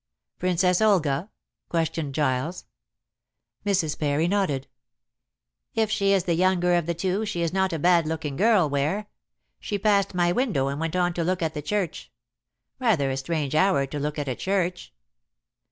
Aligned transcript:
"Princess 0.39 0.81
Olga?" 0.81 1.29
questioned 1.69 2.15
Giles. 2.15 2.65
Mrs. 3.63 3.99
Parry 3.99 4.27
nodded. 4.27 4.65
"If 5.75 5.91
she 5.91 6.11
is 6.11 6.23
the 6.23 6.33
younger 6.33 6.73
of 6.73 6.87
the 6.87 6.95
two, 6.95 7.23
she 7.23 7.43
is 7.43 7.53
not 7.53 7.71
a 7.71 7.77
bad 7.77 8.07
looking 8.07 8.35
girl, 8.35 8.67
Ware. 8.67 9.05
She 9.59 9.77
passed 9.77 10.15
my 10.15 10.31
window 10.31 10.69
and 10.69 10.79
went 10.79 10.95
on 10.95 11.13
to 11.13 11.23
look 11.23 11.43
at 11.43 11.53
the 11.53 11.61
church. 11.61 12.11
Rather 12.79 13.11
a 13.11 13.17
strange 13.17 13.53
hour 13.53 13.85
to 13.85 13.99
look 13.99 14.17
at 14.17 14.27
a 14.27 14.33
church." 14.35 14.91